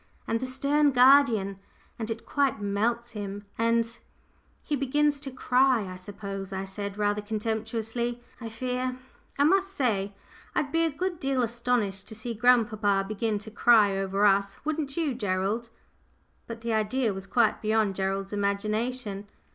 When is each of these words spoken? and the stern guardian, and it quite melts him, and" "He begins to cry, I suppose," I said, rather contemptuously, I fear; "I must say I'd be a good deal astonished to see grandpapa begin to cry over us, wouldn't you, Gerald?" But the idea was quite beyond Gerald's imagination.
and 0.27 0.39
the 0.39 0.47
stern 0.47 0.89
guardian, 0.89 1.59
and 1.99 2.09
it 2.09 2.25
quite 2.25 2.59
melts 2.59 3.11
him, 3.11 3.45
and" 3.55 3.99
"He 4.63 4.75
begins 4.75 5.19
to 5.19 5.29
cry, 5.29 5.85
I 5.87 5.95
suppose," 5.95 6.51
I 6.51 6.65
said, 6.65 6.97
rather 6.97 7.21
contemptuously, 7.21 8.19
I 8.39 8.49
fear; 8.49 8.97
"I 9.37 9.43
must 9.43 9.67
say 9.73 10.15
I'd 10.55 10.71
be 10.71 10.85
a 10.85 10.89
good 10.89 11.19
deal 11.19 11.43
astonished 11.43 12.07
to 12.07 12.15
see 12.15 12.33
grandpapa 12.33 13.05
begin 13.07 13.37
to 13.45 13.51
cry 13.51 13.95
over 13.95 14.25
us, 14.25 14.57
wouldn't 14.65 14.97
you, 14.97 15.13
Gerald?" 15.13 15.69
But 16.47 16.61
the 16.61 16.73
idea 16.73 17.13
was 17.13 17.27
quite 17.27 17.61
beyond 17.61 17.93
Gerald's 17.93 18.33
imagination. 18.33 19.27